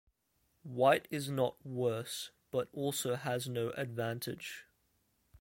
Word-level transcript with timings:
White 0.63 1.07
is 1.11 1.29
not 1.29 1.63
worse, 1.63 2.31
but 2.49 2.69
also 2.71 3.13
has 3.13 3.47
no 3.47 3.69
advantage. 3.77 4.65